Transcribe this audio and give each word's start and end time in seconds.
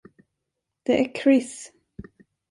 Det 0.83 0.99
är 0.99 1.15
Chris. 1.23 1.71